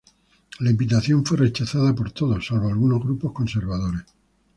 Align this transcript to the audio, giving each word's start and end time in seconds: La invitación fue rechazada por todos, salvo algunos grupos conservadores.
La 0.61 0.71
invitación 0.71 1.23
fue 1.23 1.37
rechazada 1.37 1.93
por 1.93 2.11
todos, 2.11 2.47
salvo 2.47 2.69
algunos 2.69 3.03
grupos 3.03 3.33
conservadores. 3.33 4.01